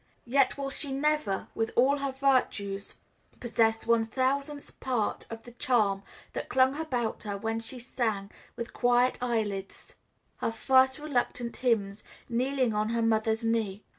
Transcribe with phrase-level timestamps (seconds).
[0.25, 2.95] "yet will she never, with all her virtues,
[3.39, 6.01] possess one thousandth part of the charm
[6.33, 9.93] that clung about her when she sang, with quiet eyelids,
[10.37, 13.81] her first reluctant hymns, kneeling on her mother's knees.